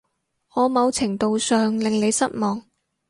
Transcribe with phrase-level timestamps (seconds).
[0.55, 2.63] 我某程度上令你失望